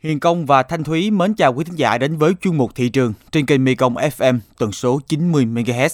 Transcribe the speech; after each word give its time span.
Hiền 0.00 0.20
Công 0.20 0.46
và 0.46 0.62
Thanh 0.62 0.84
Thúy 0.84 1.10
mến 1.10 1.34
chào 1.34 1.54
quý 1.54 1.64
thính 1.64 1.76
giả 1.76 1.98
đến 1.98 2.16
với 2.16 2.32
chuyên 2.40 2.56
mục 2.56 2.74
thị 2.74 2.88
trường 2.88 3.12
trên 3.32 3.46
kênh 3.46 3.64
Mekong 3.64 3.94
FM 3.94 4.38
tần 4.58 4.72
số 4.72 5.00
90 5.08 5.46
MHz. 5.46 5.88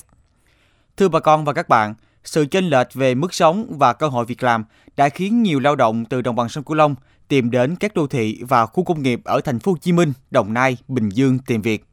Thưa 0.97 1.09
bà 1.09 1.21
con 1.21 1.45
và 1.45 1.53
các 1.53 1.69
bạn, 1.69 1.95
sự 2.25 2.47
chênh 2.47 2.65
lệch 2.65 2.95
về 2.95 3.15
mức 3.15 3.35
sống 3.35 3.67
và 3.79 3.93
cơ 3.93 4.09
hội 4.09 4.25
việc 4.25 4.43
làm 4.43 4.65
đã 4.97 5.09
khiến 5.09 5.43
nhiều 5.43 5.61
lao 5.61 5.77
động 5.77 6.05
từ 6.05 6.23
đồng 6.23 6.37
bằng 6.37 6.49
sông 6.49 6.65
Cửu 6.65 6.77
Long 6.77 6.95
tìm 7.29 7.51
đến 7.51 7.77
các 7.77 7.95
đô 7.95 8.07
thị 8.07 8.43
và 8.49 8.67
khu 8.67 8.85
công 8.85 9.03
nghiệp 9.03 9.21
ở 9.25 9.41
thành 9.41 9.59
phố 9.59 9.73
Hồ 9.73 9.79
Chí 9.81 9.93
Minh, 9.93 10.13
Đồng 10.31 10.55
Nai, 10.55 10.77
Bình 10.89 11.09
Dương 11.09 11.39
tìm 11.39 11.63
việc. 11.63 11.85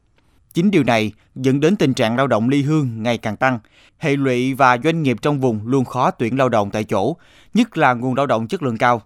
Chính 0.54 0.70
điều 0.70 0.84
này 0.84 1.12
dẫn 1.34 1.60
đến 1.60 1.76
tình 1.76 1.94
trạng 1.94 2.16
lao 2.16 2.26
động 2.26 2.48
ly 2.48 2.62
hương 2.62 3.02
ngày 3.02 3.18
càng 3.18 3.36
tăng. 3.36 3.58
Hệ 3.98 4.16
lụy 4.16 4.54
và 4.54 4.78
doanh 4.84 5.02
nghiệp 5.02 5.16
trong 5.22 5.40
vùng 5.40 5.66
luôn 5.66 5.84
khó 5.84 6.10
tuyển 6.10 6.38
lao 6.38 6.48
động 6.48 6.70
tại 6.70 6.84
chỗ, 6.84 7.16
nhất 7.54 7.76
là 7.76 7.94
nguồn 7.94 8.14
lao 8.14 8.26
động 8.26 8.48
chất 8.48 8.62
lượng 8.62 8.78
cao. 8.78 9.02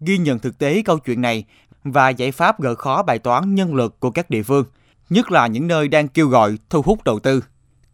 Ghi 0.00 0.18
nhận 0.18 0.38
thực 0.38 0.58
tế 0.58 0.82
câu 0.82 0.98
chuyện 0.98 1.20
này 1.20 1.44
và 1.84 2.08
giải 2.08 2.32
pháp 2.32 2.60
gỡ 2.60 2.74
khó 2.74 3.02
bài 3.02 3.18
toán 3.18 3.54
nhân 3.54 3.74
lực 3.74 4.00
của 4.00 4.10
các 4.10 4.30
địa 4.30 4.42
phương, 4.42 4.64
nhất 5.10 5.32
là 5.32 5.46
những 5.46 5.68
nơi 5.68 5.88
đang 5.88 6.08
kêu 6.08 6.28
gọi 6.28 6.58
thu 6.70 6.82
hút 6.82 7.04
đầu 7.04 7.18
tư. 7.18 7.44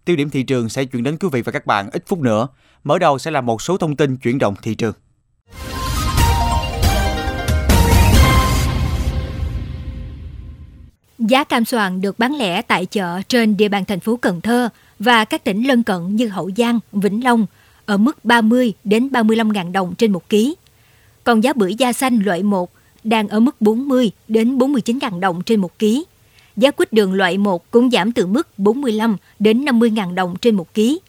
Tiêu 0.05 0.17
điểm 0.17 0.31
thị 0.31 0.43
trường 0.43 0.69
sẽ 0.69 0.85
chuyển 0.85 1.03
đến 1.03 1.17
quý 1.21 1.29
vị 1.33 1.43
và 1.43 1.53
các 1.53 1.67
bạn 1.67 1.91
ít 1.93 2.05
phút 2.07 2.19
nữa. 2.19 2.49
Mở 2.85 2.99
đầu 2.99 3.19
sẽ 3.19 3.31
là 3.31 3.41
một 3.41 3.63
số 3.63 3.77
thông 3.77 3.97
tin 3.97 4.17
chuyển 4.17 4.39
động 4.39 4.55
thị 4.63 4.75
trường. 4.75 4.95
Giá 11.19 11.45
cam 11.45 11.65
xoàn 11.65 12.01
được 12.01 12.19
bán 12.19 12.37
lẻ 12.37 12.63
tại 12.63 12.87
chợ 12.87 13.23
trên 13.29 13.57
địa 13.57 13.69
bàn 13.69 13.85
thành 13.85 14.01
phố 14.01 14.17
Cần 14.17 14.41
Thơ 14.41 14.69
và 14.99 15.25
các 15.25 15.45
tỉnh 15.45 15.69
lân 15.69 15.83
cận 15.83 16.17
như 16.17 16.29
Hậu 16.29 16.51
Giang, 16.57 16.81
Vĩnh 16.93 17.25
Long 17.25 17.47
ở 17.87 17.97
mức 17.97 18.25
30 18.25 18.73
đến 18.85 19.11
35 19.11 19.55
000 19.55 19.73
đồng 19.73 19.95
trên 19.95 20.13
một 20.13 20.29
ký. 20.29 20.55
Còn 21.25 21.41
giá 21.41 21.53
bưởi 21.53 21.75
da 21.75 21.93
xanh 21.93 22.19
loại 22.19 22.43
1 22.43 22.71
đang 23.05 23.29
ở 23.29 23.41
mức 23.41 23.61
40 23.61 24.11
đến 24.29 24.59
49 24.59 24.99
000 25.01 25.21
đồng 25.21 25.43
trên 25.43 25.61
1 25.61 25.79
ký. 25.79 26.05
Giá 26.57 26.71
quýt 26.71 26.93
đường 26.93 27.13
loại 27.13 27.39
1 27.39 27.71
cũng 27.71 27.91
giảm 27.91 28.13
từ 28.13 28.27
mức 28.27 28.59
45 28.59 29.17
đến 29.39 29.65
50 29.65 29.93
000 29.97 30.15
đồng 30.15 30.37
trên 30.37 30.55
1 30.55 30.75
ký. 30.75 31.01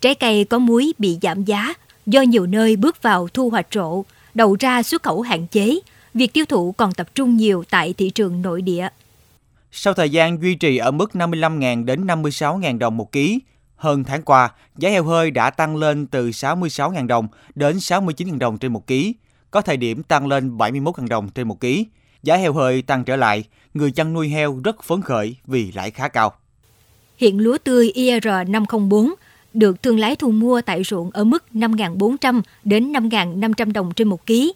Trái 0.00 0.14
cây 0.14 0.44
có 0.44 0.58
muối 0.58 0.92
bị 0.98 1.18
giảm 1.22 1.44
giá 1.44 1.74
do 2.06 2.22
nhiều 2.22 2.46
nơi 2.46 2.76
bước 2.76 3.02
vào 3.02 3.28
thu 3.28 3.50
hoạch 3.50 3.66
rộ, 3.74 4.04
đầu 4.34 4.56
ra 4.60 4.82
xuất 4.82 5.02
khẩu 5.02 5.20
hạn 5.20 5.46
chế, 5.46 5.78
việc 6.14 6.32
tiêu 6.32 6.44
thụ 6.44 6.72
còn 6.72 6.92
tập 6.92 7.08
trung 7.14 7.36
nhiều 7.36 7.64
tại 7.70 7.94
thị 7.98 8.10
trường 8.10 8.42
nội 8.42 8.62
địa. 8.62 8.88
Sau 9.72 9.94
thời 9.94 10.10
gian 10.10 10.42
duy 10.42 10.54
trì 10.54 10.76
ở 10.76 10.90
mức 10.90 11.10
55.000 11.14 11.84
đến 11.84 12.06
56.000 12.06 12.78
đồng 12.78 12.96
một 12.96 13.12
ký, 13.12 13.40
hơn 13.76 14.04
tháng 14.04 14.22
qua, 14.22 14.50
giá 14.76 14.90
heo 14.90 15.04
hơi 15.04 15.30
đã 15.30 15.50
tăng 15.50 15.76
lên 15.76 16.06
từ 16.06 16.30
66.000 16.30 17.06
đồng 17.06 17.28
đến 17.54 17.76
69.000 17.76 18.38
đồng 18.38 18.58
trên 18.58 18.72
một 18.72 18.86
ký, 18.86 19.14
có 19.50 19.60
thời 19.60 19.76
điểm 19.76 20.02
tăng 20.02 20.26
lên 20.26 20.56
71.000 20.58 21.08
đồng 21.08 21.28
trên 21.28 21.48
một 21.48 21.60
ký. 21.60 21.86
Giá 22.22 22.36
heo 22.36 22.52
hơi 22.52 22.82
tăng 22.82 23.04
trở 23.04 23.16
lại, 23.16 23.44
người 23.74 23.90
chăn 23.90 24.12
nuôi 24.12 24.28
heo 24.28 24.60
rất 24.64 24.82
phấn 24.82 25.02
khởi 25.02 25.36
vì 25.46 25.72
lãi 25.72 25.90
khá 25.90 26.08
cao. 26.08 26.32
Hiện 27.16 27.38
lúa 27.38 27.58
tươi 27.58 27.90
IR 27.90 28.26
504 28.48 29.10
được 29.54 29.82
thương 29.82 29.98
lái 29.98 30.16
thu 30.16 30.30
mua 30.30 30.60
tại 30.60 30.82
ruộng 30.84 31.10
ở 31.10 31.24
mức 31.24 31.44
5.400 31.54 32.42
đến 32.64 32.92
5.500 32.92 33.72
đồng 33.72 33.92
trên 33.96 34.08
một 34.08 34.26
ký, 34.26 34.52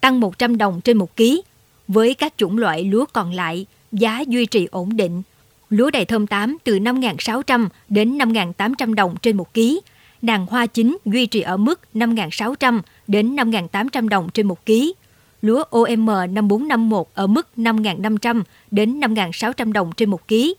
tăng 0.00 0.20
100 0.20 0.58
đồng 0.58 0.80
trên 0.80 0.96
một 0.96 1.16
ký. 1.16 1.42
Với 1.88 2.14
các 2.14 2.34
chủng 2.36 2.58
loại 2.58 2.84
lúa 2.84 3.04
còn 3.12 3.32
lại, 3.32 3.66
giá 3.92 4.20
duy 4.20 4.46
trì 4.46 4.68
ổn 4.70 4.96
định. 4.96 5.22
Lúa 5.68 5.90
đầy 5.90 6.04
thơm 6.04 6.26
8 6.26 6.56
từ 6.64 6.78
5.600 6.78 7.68
đến 7.88 8.18
5.800 8.18 8.94
đồng 8.94 9.14
trên 9.22 9.36
một 9.36 9.54
ký. 9.54 9.80
đàn 10.22 10.46
hoa 10.46 10.66
chính 10.66 10.96
duy 11.04 11.26
trì 11.26 11.40
ở 11.40 11.56
mức 11.56 11.80
5.600 11.94 12.80
đến 13.06 13.36
5.800 13.36 14.08
đồng 14.08 14.28
trên 14.34 14.46
1 14.46 14.66
ký. 14.66 14.94
Lúa 15.42 15.62
OM 15.70 16.06
5451 16.06 17.06
ở 17.14 17.26
mức 17.26 17.48
5.500 17.56 18.42
đến 18.70 19.00
5.600 19.00 19.72
đồng 19.72 19.92
trên 19.92 20.10
1 20.10 20.28
ký. 20.28 20.54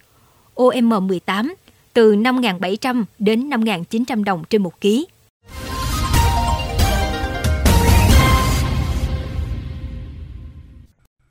OM 0.56 1.08
18 1.08 1.56
từ 1.94 2.16
5.700 2.16 3.04
đến 3.20 3.50
5.900 3.50 4.24
đồng 4.24 4.44
trên 4.50 4.64
1 4.64 4.82
ký. 4.82 5.08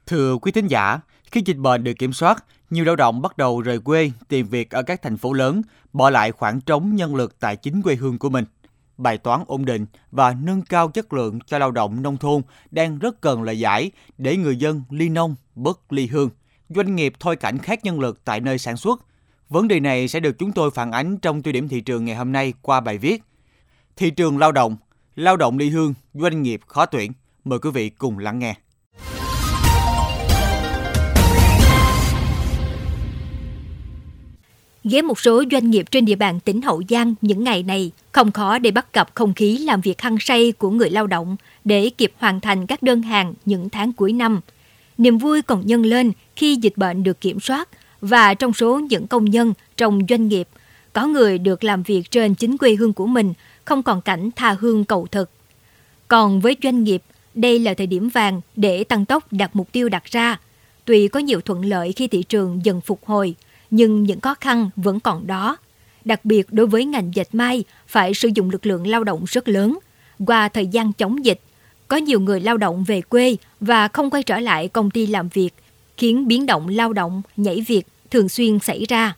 Thưa 0.07 0.37
quý 0.37 0.53
thính 0.53 0.67
giả, 0.67 1.01
khi 1.31 1.43
dịch 1.45 1.57
bệnh 1.57 1.85
được 1.85 1.93
kiểm 1.99 2.13
soát, 2.13 2.45
nhiều 2.71 2.85
lao 2.85 2.97
động 2.97 3.23
bắt 3.23 3.37
đầu 3.37 3.61
rời 3.61 3.79
quê 3.79 4.11
tìm 4.29 4.47
việc 4.47 4.71
ở 4.71 4.83
các 4.83 5.03
thành 5.03 5.17
phố 5.17 5.33
lớn, 5.33 5.63
bỏ 5.93 6.11
lại 6.11 6.33
khoảng 6.33 6.61
trống 6.61 6.97
nhân 6.97 7.15
lực 7.15 7.41
tại 7.41 7.57
chính 7.57 7.83
quê 7.83 7.95
hương 7.95 8.19
của 8.19 8.31
mình. 8.31 8.45
Bài 8.97 9.19
toán 9.19 9.45
ổn 9.47 9.65
định 9.65 9.87
và 10.11 10.35
nâng 10.43 10.63
cao 10.63 10.89
chất 10.89 11.13
lượng 11.13 11.39
cho 11.47 11.59
lao 11.59 11.71
động 11.71 12.03
nông 12.03 12.17
thôn 12.17 12.43
đang 12.71 12.99
rất 12.99 13.21
cần 13.21 13.43
lời 13.43 13.59
giải 13.59 13.91
để 14.19 14.37
người 14.37 14.57
dân 14.57 14.83
ly 14.91 15.09
nông 15.09 15.35
bất 15.55 15.93
ly 15.93 16.07
hương. 16.07 16.31
Doanh 16.69 16.97
nghiệp 16.97 17.13
thôi 17.21 17.37
cảnh 17.37 17.59
khác 17.59 17.85
nhân 17.85 18.01
lực 18.01 18.25
tại 18.25 18.41
nơi 18.41 18.59
sản 18.59 18.77
xuất. 18.77 19.01
Vấn 19.49 19.69
đề 19.69 19.81
này 19.81 20.09
sẽ 20.09 20.21
được 20.21 20.39
chúng 20.39 20.53
tôi 20.53 20.71
phản 20.71 20.93
ánh 20.93 21.17
trong 21.17 21.43
tiêu 21.43 21.53
điểm 21.53 21.69
thị 21.69 21.81
trường 21.81 22.05
ngày 22.05 22.17
hôm 22.17 22.33
nay 22.33 22.53
qua 22.63 22.81
bài 22.81 22.99
viết 22.99 23.23
Thị 23.97 24.11
trường 24.11 24.39
lao 24.39 24.53
động, 24.53 24.77
lao 25.15 25.37
động 25.37 25.59
ly 25.59 25.71
hương, 25.71 25.95
doanh 26.15 26.43
nghiệp 26.43 26.61
khó 26.67 26.87
tuyển. 26.87 27.13
Mời 27.45 27.59
quý 27.59 27.71
vị 27.71 27.91
cùng 27.91 28.19
lắng 28.19 28.39
nghe. 28.39 28.55
Ghé 34.85 35.03
một 35.03 35.21
số 35.21 35.45
doanh 35.53 35.71
nghiệp 35.71 35.87
trên 35.91 36.05
địa 36.05 36.15
bàn 36.15 36.41
tỉnh 36.41 36.63
Hậu 36.63 36.83
Giang 36.89 37.15
những 37.21 37.45
ngày 37.45 37.63
này 37.63 37.93
không 38.15 38.33
khó 38.33 38.59
để 38.59 38.71
bắt 38.71 38.93
gặp 38.93 39.09
không 39.15 39.35
khí 39.35 39.59
làm 39.59 39.81
việc 39.81 40.01
hăng 40.01 40.17
say 40.21 40.53
của 40.53 40.71
người 40.71 40.91
lao 40.91 41.07
động 41.07 41.37
để 41.65 41.91
kịp 41.99 42.13
hoàn 42.19 42.41
thành 42.41 42.67
các 42.67 42.83
đơn 42.83 43.03
hàng 43.03 43.35
những 43.45 43.71
tháng 43.71 43.93
cuối 43.93 44.13
năm. 44.13 44.41
Niềm 44.99 45.19
vui 45.19 45.43
còn 45.43 45.67
nhân 45.67 45.83
lên 45.83 46.13
khi 46.37 46.57
dịch 46.57 46.77
bệnh 46.77 47.03
được 47.03 47.21
kiểm 47.21 47.41
soát 47.41 47.69
và 48.01 48.35
trong 48.35 48.53
số 48.53 48.79
những 48.79 49.07
công 49.07 49.25
nhân 49.25 49.53
trong 49.77 50.01
doanh 50.09 50.29
nghiệp, 50.29 50.49
có 50.93 51.07
người 51.07 51.39
được 51.39 51.65
làm 51.65 51.83
việc 51.83 52.11
trên 52.11 52.35
chính 52.35 52.59
quê 52.59 52.75
hương 52.75 52.93
của 52.93 53.07
mình, 53.07 53.33
không 53.65 53.83
còn 53.83 54.01
cảnh 54.01 54.31
tha 54.37 54.57
hương 54.61 54.85
cầu 54.85 55.07
thực. 55.11 55.31
Còn 56.09 56.41
với 56.41 56.57
doanh 56.63 56.85
nghiệp, 56.85 57.03
đây 57.35 57.59
là 57.59 57.75
thời 57.75 57.87
điểm 57.87 58.09
vàng 58.09 58.41
để 58.57 58.85
tăng 58.85 59.05
tốc 59.05 59.33
đạt 59.33 59.51
mục 59.57 59.73
tiêu 59.73 59.89
đặt 59.89 60.05
ra. 60.05 60.41
Tuy 60.85 61.09
có 61.09 61.21
nhiều 61.21 61.41
thuận 61.41 61.65
lợi 61.65 61.93
khi 61.93 62.07
thị 62.07 62.23
trường 62.23 62.61
dần 62.65 62.81
phục 62.81 63.05
hồi, 63.07 63.35
nhưng 63.71 64.03
những 64.03 64.21
khó 64.21 64.35
khăn 64.41 64.71
vẫn 64.77 65.01
còn 65.01 65.27
đó. 65.27 65.57
Đặc 66.05 66.25
biệt 66.25 66.47
đối 66.51 66.67
với 66.67 66.85
ngành 66.85 67.15
dệt 67.15 67.29
may 67.33 67.65
phải 67.87 68.15
sử 68.15 68.31
dụng 68.35 68.51
lực 68.51 68.67
lượng 68.67 68.87
lao 68.87 69.05
động 69.05 69.25
rất 69.29 69.49
lớn. 69.49 69.79
Qua 70.27 70.49
thời 70.49 70.67
gian 70.67 70.93
chống 70.93 71.25
dịch, 71.25 71.41
có 71.89 71.97
nhiều 71.97 72.21
người 72.21 72.41
lao 72.41 72.57
động 72.57 72.85
về 72.85 73.01
quê 73.01 73.37
và 73.61 73.89
không 73.89 74.11
quay 74.11 74.23
trở 74.23 74.39
lại 74.39 74.69
công 74.69 74.91
ty 74.91 75.07
làm 75.07 75.29
việc, 75.29 75.51
khiến 75.97 76.29
biến 76.29 76.47
động 76.47 76.69
lao 76.69 76.93
động, 76.93 77.23
nhảy 77.37 77.61
việc 77.61 77.87
thường 78.11 78.29
xuyên 78.29 78.59
xảy 78.59 78.85
ra. 78.89 79.17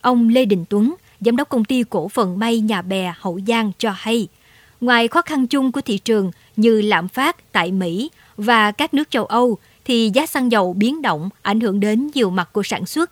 Ông 0.00 0.28
Lê 0.28 0.44
Đình 0.44 0.64
Tuấn, 0.68 0.94
giám 1.20 1.36
đốc 1.36 1.48
công 1.48 1.64
ty 1.64 1.84
cổ 1.90 2.08
phần 2.08 2.38
may 2.38 2.60
nhà 2.60 2.82
bè 2.82 3.14
Hậu 3.18 3.40
Giang 3.46 3.72
cho 3.78 3.92
hay, 3.96 4.28
ngoài 4.80 5.08
khó 5.08 5.22
khăn 5.22 5.46
chung 5.46 5.72
của 5.72 5.80
thị 5.80 5.98
trường 5.98 6.30
như 6.56 6.80
lạm 6.80 7.08
phát 7.08 7.52
tại 7.52 7.72
Mỹ 7.72 8.10
và 8.36 8.72
các 8.72 8.94
nước 8.94 9.10
châu 9.10 9.24
Âu, 9.24 9.58
thì 9.84 10.10
giá 10.14 10.26
xăng 10.26 10.52
dầu 10.52 10.72
biến 10.72 11.02
động 11.02 11.28
ảnh 11.42 11.60
hưởng 11.60 11.80
đến 11.80 12.10
nhiều 12.14 12.30
mặt 12.30 12.48
của 12.52 12.62
sản 12.62 12.86
xuất 12.86 13.10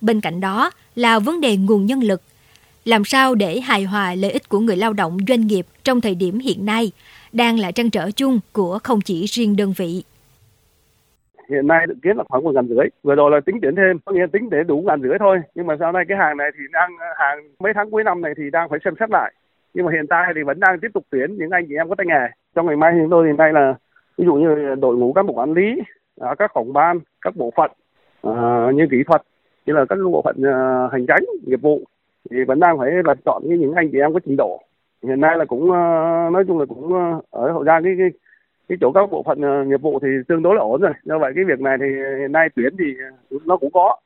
Bên 0.00 0.20
cạnh 0.20 0.40
đó 0.40 0.70
là 0.96 1.18
vấn 1.18 1.40
đề 1.40 1.56
nguồn 1.56 1.86
nhân 1.86 2.00
lực. 2.00 2.22
Làm 2.84 3.04
sao 3.04 3.34
để 3.34 3.60
hài 3.60 3.84
hòa 3.84 4.14
lợi 4.14 4.30
ích 4.30 4.48
của 4.48 4.58
người 4.58 4.76
lao 4.76 4.92
động 4.92 5.16
doanh 5.28 5.40
nghiệp 5.40 5.66
trong 5.84 6.00
thời 6.00 6.14
điểm 6.14 6.38
hiện 6.38 6.66
nay 6.66 6.92
đang 7.32 7.58
là 7.58 7.72
trăn 7.72 7.90
trở 7.90 8.10
chung 8.10 8.40
của 8.52 8.78
không 8.84 9.00
chỉ 9.00 9.26
riêng 9.26 9.56
đơn 9.56 9.72
vị. 9.76 10.04
Hiện 11.50 11.66
nay 11.66 11.86
dự 11.88 11.94
kiến 12.02 12.16
là 12.16 12.24
khoảng 12.28 12.44
một 12.44 12.54
ngàn 12.54 12.68
rưỡi. 12.68 12.86
Vừa 13.02 13.14
rồi 13.14 13.30
là 13.30 13.40
tính 13.46 13.58
tuyển 13.62 13.74
thêm, 13.76 13.98
có 14.04 14.12
nghĩa 14.12 14.26
tính 14.32 14.50
để 14.50 14.58
đủ 14.64 14.82
ngàn 14.86 15.02
rưỡi 15.02 15.18
thôi. 15.18 15.38
Nhưng 15.54 15.66
mà 15.66 15.76
sau 15.80 15.92
này 15.92 16.04
cái 16.08 16.18
hàng 16.18 16.36
này 16.36 16.50
thì 16.58 16.64
đang 16.72 16.90
hàng 17.18 17.38
mấy 17.58 17.72
tháng 17.74 17.90
cuối 17.90 18.04
năm 18.04 18.20
này 18.20 18.32
thì 18.36 18.42
đang 18.52 18.68
phải 18.68 18.78
xem 18.84 18.94
xét 19.00 19.10
lại. 19.10 19.32
Nhưng 19.74 19.86
mà 19.86 19.92
hiện 19.92 20.06
tại 20.06 20.32
thì 20.34 20.42
vẫn 20.42 20.60
đang 20.60 20.80
tiếp 20.80 20.88
tục 20.94 21.04
tuyển 21.10 21.38
những 21.38 21.50
anh 21.50 21.66
chị 21.68 21.74
em 21.74 21.88
có 21.88 21.94
tay 21.94 22.06
nghề. 22.06 22.26
Trong 22.54 22.66
ngày 22.66 22.76
mai 22.76 22.92
chúng 23.00 23.10
tôi 23.10 23.26
hiện 23.26 23.36
nay 23.36 23.52
là 23.52 23.74
ví 24.18 24.24
dụ 24.24 24.34
như 24.34 24.74
đội 24.80 24.96
ngũ 24.96 25.12
các 25.12 25.26
bộ 25.26 25.32
quản 25.32 25.52
lý, 25.52 25.82
à, 26.20 26.34
các 26.38 26.50
phòng 26.54 26.72
ban, 26.72 27.00
các 27.20 27.36
bộ 27.36 27.52
phận 27.56 27.70
à, 28.22 28.66
như 28.74 28.86
kỹ 28.90 28.96
thuật 29.06 29.22
như 29.66 29.72
là 29.72 29.84
các 29.88 29.98
bộ 30.12 30.22
phận 30.24 30.36
à, 30.46 30.88
hành 30.92 31.06
tránh 31.06 31.24
nghiệp 31.46 31.60
vụ 31.62 31.80
thì 32.30 32.36
vẫn 32.44 32.60
đang 32.60 32.78
phải 32.78 32.90
là 33.04 33.14
chọn 33.24 33.42
những 33.44 33.72
anh 33.72 33.88
chị 33.92 33.98
em 33.98 34.12
có 34.12 34.20
trình 34.26 34.36
độ. 34.36 34.62
Hiện 35.02 35.20
nay 35.20 35.38
là 35.38 35.44
cũng 35.44 35.72
ờ, 35.72 35.78
nói 36.32 36.44
chung 36.46 36.58
là 36.58 36.66
cũng 36.66 36.94
ờ, 36.94 37.20
ở 37.30 37.52
hậu 37.52 37.64
giang 37.64 37.84
cái, 37.84 37.94
cái 37.98 38.08
cái 38.68 38.78
chỗ 38.80 38.92
các 38.92 39.10
bộ 39.10 39.22
phận 39.26 39.40
ờ, 39.42 39.64
nghiệp 39.64 39.82
vụ 39.82 39.98
thì 40.02 40.08
tương 40.28 40.42
đối 40.42 40.54
là 40.54 40.60
ổn 40.60 40.80
rồi. 40.80 40.92
Do 41.04 41.18
vậy 41.18 41.32
cái 41.34 41.44
việc 41.44 41.60
này 41.60 41.76
thì 41.80 41.86
hiện 42.20 42.32
nay 42.32 42.48
tuyển 42.56 42.76
thì 42.78 42.84
nó 43.44 43.56
cũng 43.56 43.70
có. 43.72 43.96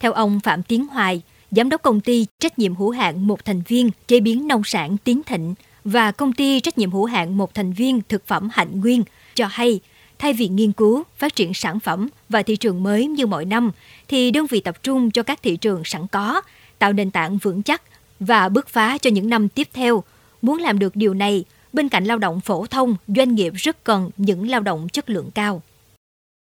Theo 0.00 0.12
ông 0.12 0.40
Phạm 0.44 0.62
Tiến 0.68 0.86
Hoài 0.86 1.22
giám 1.50 1.68
đốc 1.68 1.82
công 1.82 2.00
ty 2.00 2.26
trách 2.38 2.58
nhiệm 2.58 2.74
hữu 2.74 2.90
hạn 2.90 3.26
một 3.26 3.44
thành 3.44 3.62
viên 3.68 3.90
chế 4.06 4.20
biến 4.20 4.48
nông 4.48 4.62
sản 4.64 4.96
Tiến 5.04 5.22
Thịnh 5.26 5.54
và 5.84 6.12
công 6.12 6.32
ty 6.32 6.60
trách 6.60 6.78
nhiệm 6.78 6.90
hữu 6.90 7.04
hạn 7.04 7.38
một 7.38 7.54
thành 7.54 7.72
viên 7.72 8.00
thực 8.08 8.26
phẩm 8.26 8.48
Hạnh 8.52 8.80
Nguyên 8.80 9.02
cho 9.34 9.46
hay 9.50 9.80
Thay 10.20 10.32
vì 10.32 10.48
nghiên 10.48 10.72
cứu, 10.72 11.02
phát 11.16 11.34
triển 11.34 11.54
sản 11.54 11.80
phẩm 11.80 12.08
và 12.28 12.42
thị 12.42 12.56
trường 12.56 12.82
mới 12.82 13.06
như 13.06 13.26
mọi 13.26 13.44
năm, 13.44 13.70
thì 14.08 14.30
đơn 14.30 14.46
vị 14.46 14.60
tập 14.60 14.82
trung 14.82 15.10
cho 15.10 15.22
các 15.22 15.42
thị 15.42 15.56
trường 15.56 15.84
sẵn 15.84 16.06
có, 16.12 16.40
tạo 16.80 16.92
nền 16.92 17.10
tảng 17.10 17.38
vững 17.42 17.62
chắc 17.62 17.82
và 18.20 18.48
bứt 18.48 18.68
phá 18.68 18.98
cho 18.98 19.10
những 19.10 19.30
năm 19.30 19.48
tiếp 19.48 19.68
theo. 19.72 20.02
Muốn 20.42 20.58
làm 20.58 20.78
được 20.78 20.92
điều 20.96 21.14
này, 21.14 21.44
bên 21.72 21.88
cạnh 21.88 22.04
lao 22.04 22.18
động 22.18 22.40
phổ 22.40 22.66
thông, 22.66 22.96
doanh 23.06 23.34
nghiệp 23.34 23.52
rất 23.56 23.84
cần 23.84 24.10
những 24.16 24.50
lao 24.50 24.60
động 24.60 24.86
chất 24.92 25.10
lượng 25.10 25.30
cao. 25.34 25.62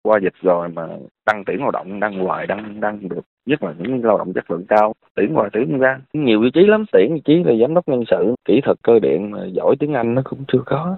qua 0.02 0.18
dịch 0.22 0.34
rồi 0.42 0.68
mà 0.68 0.82
tăng 1.24 1.42
tuyển 1.46 1.60
lao 1.60 1.70
động 1.70 2.00
đang 2.00 2.24
hoài 2.24 2.46
đang 2.46 2.80
đang 2.80 3.08
được 3.08 3.20
nhất 3.46 3.62
là 3.62 3.74
những 3.78 4.04
lao 4.04 4.18
động 4.18 4.32
chất 4.32 4.50
lượng 4.50 4.64
cao 4.68 4.94
tuyển 5.14 5.32
ngoài 5.32 5.50
tuyển 5.52 5.78
ra 5.78 6.00
nhiều 6.12 6.40
vị 6.40 6.50
trí 6.54 6.60
lắm 6.66 6.84
tuyển 6.92 7.14
vị 7.14 7.20
trí 7.24 7.34
là 7.44 7.52
giám 7.60 7.74
đốc 7.74 7.88
nhân 7.88 8.04
sự 8.10 8.34
kỹ 8.44 8.60
thuật 8.64 8.78
cơ 8.82 8.98
điện 9.02 9.30
mà 9.30 9.38
giỏi 9.52 9.76
tiếng 9.80 9.94
anh 9.94 10.14
nó 10.14 10.22
cũng 10.24 10.44
chưa 10.48 10.62
có 10.66 10.96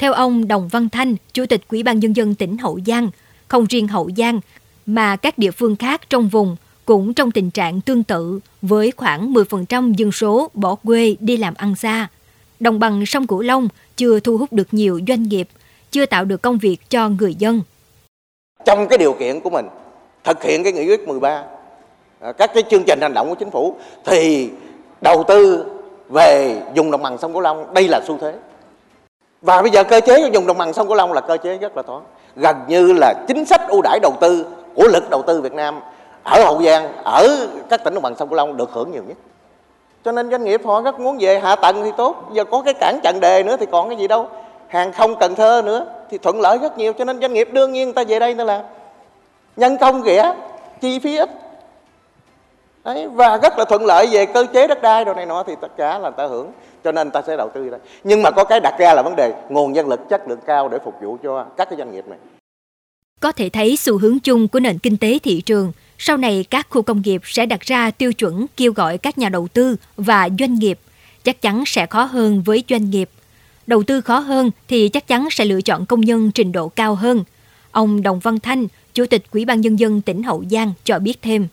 theo 0.00 0.12
ông 0.12 0.48
Đồng 0.48 0.68
Văn 0.68 0.88
Thanh, 0.88 1.16
Chủ 1.32 1.44
tịch 1.48 1.60
Ủy 1.68 1.82
ban 1.82 1.98
Nhân 1.98 2.16
dân 2.16 2.34
tỉnh 2.34 2.58
Hậu 2.58 2.78
Giang, 2.86 3.10
không 3.48 3.66
riêng 3.68 3.88
Hậu 3.88 4.10
Giang 4.16 4.40
mà 4.86 5.16
các 5.16 5.38
địa 5.38 5.50
phương 5.50 5.76
khác 5.76 6.00
trong 6.10 6.28
vùng 6.28 6.56
cũng 6.90 7.14
trong 7.14 7.30
tình 7.30 7.50
trạng 7.50 7.80
tương 7.80 8.02
tự 8.02 8.40
với 8.62 8.92
khoảng 8.96 9.32
10% 9.32 9.92
dân 9.92 10.12
số 10.12 10.50
bỏ 10.54 10.74
quê 10.86 11.16
đi 11.20 11.36
làm 11.36 11.54
ăn 11.56 11.74
xa. 11.74 12.08
Đồng 12.60 12.78
bằng 12.78 13.06
sông 13.06 13.26
Cửu 13.26 13.40
Long 13.40 13.68
chưa 13.96 14.20
thu 14.20 14.36
hút 14.36 14.52
được 14.52 14.68
nhiều 14.72 15.00
doanh 15.08 15.22
nghiệp, 15.22 15.48
chưa 15.90 16.06
tạo 16.06 16.24
được 16.24 16.42
công 16.42 16.58
việc 16.58 16.76
cho 16.88 17.08
người 17.08 17.34
dân. 17.34 17.60
Trong 18.64 18.88
cái 18.88 18.98
điều 18.98 19.12
kiện 19.12 19.40
của 19.40 19.50
mình, 19.50 19.66
thực 20.24 20.42
hiện 20.42 20.64
cái 20.64 20.72
nghị 20.72 20.86
quyết 20.86 21.08
13, 21.08 21.44
à, 22.20 22.32
các 22.32 22.50
cái 22.54 22.62
chương 22.70 22.84
trình 22.86 22.98
hành 23.02 23.14
động 23.14 23.28
của 23.28 23.34
chính 23.34 23.50
phủ 23.50 23.76
thì 24.04 24.50
đầu 25.00 25.24
tư 25.28 25.64
về 26.08 26.62
dùng 26.74 26.90
đồng 26.90 27.02
bằng 27.02 27.18
sông 27.18 27.32
Cửu 27.32 27.40
Long 27.40 27.74
đây 27.74 27.88
là 27.88 28.00
xu 28.06 28.18
thế. 28.20 28.34
Và 29.42 29.62
bây 29.62 29.70
giờ 29.70 29.84
cơ 29.84 30.00
chế 30.00 30.22
của 30.22 30.30
dùng 30.32 30.46
đồng 30.46 30.58
bằng 30.58 30.72
sông 30.72 30.86
Cửu 30.86 30.96
Long 30.96 31.12
là 31.12 31.20
cơ 31.20 31.36
chế 31.36 31.58
rất 31.58 31.76
là 31.76 31.82
thoáng. 31.82 32.02
Gần 32.36 32.56
như 32.68 32.92
là 32.92 33.14
chính 33.28 33.44
sách 33.44 33.60
ưu 33.68 33.80
đãi 33.82 33.98
đầu 34.02 34.12
tư 34.20 34.46
của 34.74 34.88
lực 34.88 35.10
đầu 35.10 35.22
tư 35.26 35.40
Việt 35.40 35.52
Nam 35.52 35.80
ở 36.22 36.44
Hậu 36.44 36.62
Giang, 36.62 36.92
ở 37.04 37.48
các 37.68 37.84
tỉnh 37.84 37.94
đồng 37.94 38.02
bằng 38.02 38.16
sông 38.16 38.28
Cửu 38.28 38.36
Long 38.36 38.56
được 38.56 38.70
hưởng 38.72 38.92
nhiều 38.92 39.02
nhất. 39.08 39.16
Cho 40.04 40.12
nên 40.12 40.30
doanh 40.30 40.44
nghiệp 40.44 40.60
họ 40.64 40.80
rất 40.80 41.00
muốn 41.00 41.16
về 41.20 41.40
hạ 41.40 41.56
tầng 41.56 41.82
thì 41.84 41.90
tốt, 41.96 42.30
giờ 42.32 42.44
có 42.44 42.62
cái 42.62 42.74
cảng 42.74 43.00
Trần 43.02 43.20
Đề 43.20 43.42
nữa 43.42 43.56
thì 43.56 43.66
còn 43.72 43.88
cái 43.88 43.98
gì 43.98 44.08
đâu. 44.08 44.28
Hàng 44.68 44.92
không 44.92 45.18
Cần 45.20 45.34
Thơ 45.34 45.62
nữa 45.64 45.86
thì 46.10 46.18
thuận 46.18 46.40
lợi 46.40 46.58
rất 46.58 46.78
nhiều 46.78 46.92
cho 46.92 47.04
nên 47.04 47.20
doanh 47.20 47.32
nghiệp 47.32 47.48
đương 47.52 47.72
nhiên 47.72 47.84
người 47.84 47.94
ta 47.94 48.04
về 48.08 48.18
đây 48.18 48.34
nữa 48.34 48.44
là. 48.44 48.64
Nhân 49.56 49.76
công 49.76 50.02
rẻ, 50.02 50.34
chi 50.80 50.98
phí 50.98 51.16
ít. 51.16 51.30
Đấy, 52.84 53.08
và 53.08 53.38
rất 53.42 53.58
là 53.58 53.64
thuận 53.64 53.84
lợi 53.84 54.06
về 54.06 54.26
cơ 54.26 54.46
chế 54.52 54.66
đất 54.66 54.82
đai 54.82 55.04
đồ 55.04 55.14
này 55.14 55.26
nọ 55.26 55.42
thì 55.42 55.54
tất 55.60 55.76
cả 55.76 55.98
là 55.98 56.10
ta 56.10 56.26
hưởng 56.26 56.52
cho 56.84 56.92
nên 56.92 57.10
ta 57.10 57.22
sẽ 57.26 57.36
đầu 57.36 57.50
tư 57.54 57.70
đây 57.70 57.80
nhưng 58.04 58.22
mà 58.22 58.30
có 58.30 58.44
cái 58.44 58.60
đặt 58.60 58.74
ra 58.78 58.94
là 58.94 59.02
vấn 59.02 59.16
đề 59.16 59.34
nguồn 59.48 59.72
nhân 59.72 59.88
lực 59.88 60.08
chất 60.08 60.28
lượng 60.28 60.38
cao 60.46 60.68
để 60.68 60.78
phục 60.84 60.94
vụ 61.02 61.16
cho 61.22 61.44
các 61.56 61.68
cái 61.70 61.78
doanh 61.78 61.92
nghiệp 61.92 62.04
này 62.08 62.18
có 63.20 63.32
thể 63.32 63.48
thấy 63.52 63.76
xu 63.76 63.98
hướng 63.98 64.18
chung 64.20 64.48
của 64.48 64.60
nền 64.60 64.78
kinh 64.78 64.96
tế 64.96 65.18
thị 65.22 65.42
trường 65.46 65.72
sau 66.02 66.16
này 66.16 66.44
các 66.50 66.66
khu 66.70 66.82
công 66.82 67.02
nghiệp 67.04 67.20
sẽ 67.24 67.46
đặt 67.46 67.60
ra 67.60 67.90
tiêu 67.90 68.12
chuẩn 68.12 68.46
kêu 68.56 68.72
gọi 68.72 68.98
các 68.98 69.18
nhà 69.18 69.28
đầu 69.28 69.48
tư 69.48 69.76
và 69.96 70.28
doanh 70.38 70.54
nghiệp, 70.54 70.78
chắc 71.24 71.42
chắn 71.42 71.64
sẽ 71.66 71.86
khó 71.86 72.02
hơn 72.02 72.42
với 72.42 72.64
doanh 72.68 72.90
nghiệp. 72.90 73.10
Đầu 73.66 73.82
tư 73.82 74.00
khó 74.00 74.18
hơn 74.18 74.50
thì 74.68 74.88
chắc 74.88 75.06
chắn 75.06 75.28
sẽ 75.30 75.44
lựa 75.44 75.60
chọn 75.60 75.86
công 75.86 76.00
nhân 76.00 76.30
trình 76.34 76.52
độ 76.52 76.68
cao 76.68 76.94
hơn. 76.94 77.24
Ông 77.70 78.02
Đồng 78.02 78.18
Văn 78.18 78.40
Thanh, 78.40 78.66
Chủ 78.94 79.06
tịch 79.06 79.24
Ủy 79.32 79.44
ban 79.44 79.60
Nhân 79.60 79.78
dân 79.78 80.00
tỉnh 80.00 80.22
Hậu 80.22 80.44
Giang 80.50 80.72
cho 80.84 80.98
biết 80.98 81.22
thêm. 81.22 81.48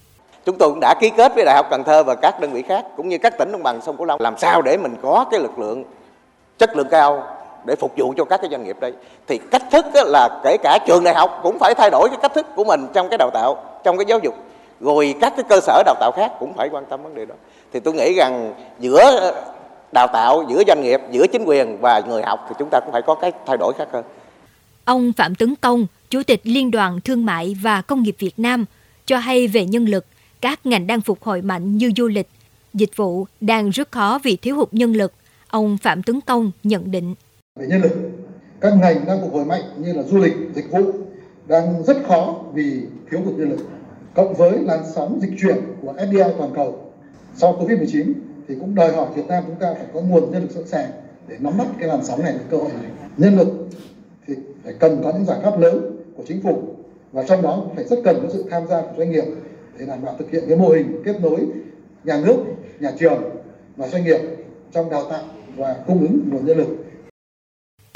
Chúng 0.45 0.57
tôi 0.57 0.69
cũng 0.69 0.79
đã 0.79 0.95
ký 1.01 1.11
kết 1.17 1.31
với 1.35 1.45
Đại 1.45 1.55
học 1.55 1.67
Cần 1.71 1.83
Thơ 1.85 2.03
và 2.03 2.15
các 2.15 2.41
đơn 2.41 2.53
vị 2.53 2.63
khác, 2.67 2.85
cũng 2.97 3.09
như 3.09 3.17
các 3.17 3.38
tỉnh 3.39 3.51
đồng 3.51 3.63
bằng 3.63 3.79
sông 3.85 3.97
Cửu 3.97 4.05
Long, 4.05 4.21
làm 4.21 4.38
sao 4.38 4.61
để 4.61 4.77
mình 4.77 4.95
có 5.01 5.25
cái 5.31 5.39
lực 5.39 5.59
lượng 5.59 5.83
chất 6.59 6.77
lượng 6.77 6.88
cao 6.91 7.36
để 7.67 7.75
phục 7.75 7.93
vụ 7.97 8.13
cho 8.17 8.25
các 8.25 8.41
cái 8.41 8.49
doanh 8.51 8.63
nghiệp 8.63 8.77
đây 8.79 8.93
thì 9.27 9.39
cách 9.51 9.63
thức 9.71 9.85
là 9.93 10.41
kể 10.43 10.57
cả 10.63 10.79
trường 10.87 11.03
đại 11.03 11.15
học 11.15 11.39
cũng 11.43 11.59
phải 11.59 11.73
thay 11.75 11.89
đổi 11.89 12.09
cái 12.09 12.19
cách 12.21 12.31
thức 12.35 12.45
của 12.55 12.63
mình 12.63 12.87
trong 12.93 13.09
cái 13.09 13.17
đào 13.17 13.29
tạo, 13.33 13.79
trong 13.83 13.97
cái 13.97 14.05
giáo 14.07 14.19
dục. 14.23 14.35
Rồi 14.79 15.15
các 15.21 15.33
cái 15.35 15.45
cơ 15.49 15.59
sở 15.59 15.83
đào 15.85 15.95
tạo 15.99 16.11
khác 16.15 16.31
cũng 16.39 16.53
phải 16.53 16.69
quan 16.71 16.85
tâm 16.89 17.03
vấn 17.03 17.15
đề 17.15 17.25
đó. 17.25 17.35
Thì 17.73 17.79
tôi 17.79 17.93
nghĩ 17.93 18.13
rằng 18.13 18.53
giữa 18.79 19.31
đào 19.93 20.07
tạo, 20.13 20.45
giữa 20.49 20.63
doanh 20.67 20.81
nghiệp, 20.81 21.01
giữa 21.11 21.27
chính 21.27 21.43
quyền 21.45 21.77
và 21.81 21.99
người 21.99 22.21
học 22.23 22.45
thì 22.49 22.55
chúng 22.59 22.69
ta 22.71 22.79
cũng 22.79 22.91
phải 22.91 23.01
có 23.01 23.15
cái 23.15 23.31
thay 23.45 23.57
đổi 23.57 23.73
khác 23.77 23.87
hơn. 23.91 24.03
Ông 24.85 25.13
Phạm 25.17 25.35
Tấn 25.35 25.55
Công, 25.61 25.87
chủ 26.09 26.23
tịch 26.23 26.41
Liên 26.43 26.71
đoàn 26.71 27.01
Thương 27.01 27.25
mại 27.25 27.57
và 27.61 27.81
Công 27.81 28.03
nghiệp 28.03 28.15
Việt 28.19 28.39
Nam, 28.39 28.65
cho 29.05 29.17
hay 29.17 29.47
về 29.47 29.65
nhân 29.65 29.85
lực, 29.85 30.05
các 30.41 30.65
ngành 30.65 30.87
đang 30.87 31.01
phục 31.01 31.23
hồi 31.23 31.41
mạnh 31.41 31.77
như 31.77 31.91
du 31.97 32.07
lịch, 32.07 32.29
dịch 32.73 32.95
vụ 32.95 33.27
đang 33.41 33.69
rất 33.69 33.91
khó 33.91 34.19
vì 34.23 34.35
thiếu 34.35 34.55
hụt 34.55 34.67
nhân 34.71 34.93
lực. 34.93 35.13
Ông 35.49 35.77
Phạm 35.77 36.03
Tấn 36.03 36.21
Công 36.21 36.51
nhận 36.63 36.91
định 36.91 37.15
về 37.59 37.68
nhân 37.68 37.81
lực. 37.81 37.92
Các 38.62 38.74
ngành 38.81 39.06
đang 39.07 39.21
phục 39.21 39.33
hồi 39.33 39.45
mạnh 39.45 39.62
như 39.77 39.94
là 39.94 40.04
du 40.04 40.18
lịch 40.18 40.33
dịch 40.56 40.71
vụ 40.71 40.92
đang 41.48 41.83
rất 41.83 41.98
khó 42.07 42.39
vì 42.54 42.81
thiếu 43.12 43.21
hụt 43.25 43.33
nhân 43.33 43.50
lực 43.50 43.59
cộng 44.15 44.33
với 44.33 44.59
làn 44.59 44.80
sóng 44.95 45.19
dịch 45.21 45.31
chuyển 45.42 45.57
của 45.81 45.94
FDI 45.94 46.31
toàn 46.38 46.51
cầu. 46.56 46.80
Sau 47.36 47.59
Covid-19 47.59 48.13
thì 48.48 48.56
cũng 48.59 48.75
đòi 48.75 48.92
hỏi 48.92 49.07
Việt 49.15 49.27
Nam 49.27 49.44
chúng 49.48 49.56
ta 49.56 49.74
phải 49.74 49.86
có 49.94 50.01
nguồn 50.01 50.31
nhân 50.31 50.42
lực 50.42 50.51
sẵn 50.51 50.68
sàng 50.68 50.89
để 51.27 51.36
nắm 51.39 51.57
bắt 51.57 51.68
cái 51.80 51.89
làn 51.89 52.04
sóng 52.04 52.24
này, 52.24 52.36
cơ 52.50 52.57
hội 52.57 52.69
này. 52.81 52.92
Nhân 53.18 53.38
lực 53.38 53.48
thì 54.27 54.36
phải 54.63 54.74
cần 54.80 55.01
có 55.04 55.12
những 55.13 55.25
giải 55.25 55.39
pháp 55.44 55.59
lớn 55.59 55.98
của 56.15 56.24
chính 56.27 56.42
phủ 56.42 56.62
và 57.12 57.24
trong 57.24 57.42
đó 57.42 57.63
phải 57.75 57.83
rất 57.83 58.00
cần 58.04 58.19
có 58.24 58.30
sự 58.33 58.45
tham 58.50 58.68
gia 58.68 58.81
của 58.81 58.94
doanh 58.98 59.12
nghiệp 59.12 59.24
để 59.80 59.86
đảm 59.86 60.00
bảo 60.06 60.15
thực 60.19 60.31
hiện 60.31 60.44
cái 60.48 60.57
mô 60.57 60.69
hình 60.69 61.01
kết 61.06 61.21
nối 61.21 61.39
nhà 62.04 62.21
nước, 62.25 62.38
nhà 62.80 62.92
trường 63.00 63.24
và 63.77 63.88
doanh 63.88 64.04
nghiệp 64.04 64.19
trong 64.71 64.89
đào 64.89 65.04
tạo 65.09 65.24
và 65.56 65.75
cung 65.88 66.01
ứng 66.01 66.30
nguồn 66.31 66.45
nhân 66.45 66.57
lực 66.57 66.68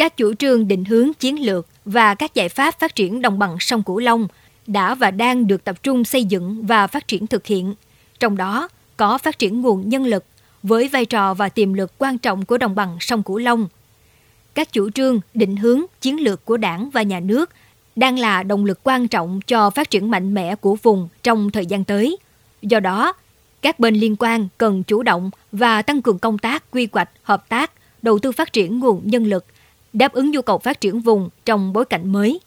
các 0.01 0.17
chủ 0.17 0.33
trương 0.33 0.67
định 0.67 0.85
hướng 0.85 1.13
chiến 1.13 1.45
lược 1.45 1.67
và 1.85 2.15
các 2.15 2.33
giải 2.33 2.49
pháp 2.49 2.79
phát 2.79 2.95
triển 2.95 3.21
đồng 3.21 3.39
bằng 3.39 3.57
sông 3.59 3.83
Cửu 3.83 3.99
Long 3.99 4.27
đã 4.67 4.95
và 4.95 5.11
đang 5.11 5.47
được 5.47 5.63
tập 5.63 5.83
trung 5.83 6.03
xây 6.03 6.23
dựng 6.23 6.65
và 6.65 6.87
phát 6.87 7.07
triển 7.07 7.27
thực 7.27 7.45
hiện. 7.45 7.73
Trong 8.19 8.37
đó 8.37 8.69
có 8.97 9.17
phát 9.17 9.39
triển 9.39 9.61
nguồn 9.61 9.89
nhân 9.89 10.05
lực 10.05 10.25
với 10.63 10.87
vai 10.87 11.05
trò 11.05 11.33
và 11.33 11.49
tiềm 11.49 11.73
lực 11.73 11.91
quan 11.97 12.17
trọng 12.17 12.45
của 12.45 12.57
đồng 12.57 12.75
bằng 12.75 12.97
sông 12.99 13.23
Cửu 13.23 13.37
Long. 13.37 13.67
Các 14.53 14.73
chủ 14.73 14.89
trương, 14.89 15.19
định 15.33 15.57
hướng, 15.57 15.81
chiến 16.01 16.19
lược 16.19 16.45
của 16.45 16.57
Đảng 16.57 16.89
và 16.89 17.01
nhà 17.01 17.19
nước 17.19 17.49
đang 17.95 18.19
là 18.19 18.43
động 18.43 18.65
lực 18.65 18.79
quan 18.83 19.07
trọng 19.07 19.39
cho 19.47 19.69
phát 19.69 19.89
triển 19.89 20.11
mạnh 20.11 20.33
mẽ 20.33 20.55
của 20.55 20.75
vùng 20.75 21.07
trong 21.23 21.51
thời 21.51 21.65
gian 21.65 21.83
tới. 21.83 22.17
Do 22.61 22.79
đó, 22.79 23.13
các 23.61 23.79
bên 23.79 23.95
liên 23.95 24.15
quan 24.19 24.47
cần 24.57 24.83
chủ 24.83 25.03
động 25.03 25.31
và 25.51 25.81
tăng 25.81 26.01
cường 26.01 26.19
công 26.19 26.37
tác 26.37 26.71
quy 26.71 26.87
hoạch, 26.91 27.09
hợp 27.23 27.49
tác, 27.49 27.71
đầu 28.01 28.19
tư 28.19 28.31
phát 28.31 28.53
triển 28.53 28.79
nguồn 28.79 29.01
nhân 29.05 29.23
lực 29.23 29.45
đáp 29.93 30.13
ứng 30.13 30.31
nhu 30.31 30.41
cầu 30.41 30.57
phát 30.57 30.81
triển 30.81 30.99
vùng 30.99 31.29
trong 31.45 31.73
bối 31.73 31.85
cảnh 31.85 32.11
mới. 32.11 32.39